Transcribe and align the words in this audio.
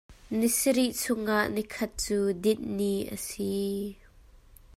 Ni 0.37 0.47
sarih 0.59 0.91
chungah 1.01 1.45
nikhat 1.55 1.91
cu 2.03 2.17
dinh 2.43 2.65
ni 2.77 2.93
a 3.15 3.15
si. 3.27 3.49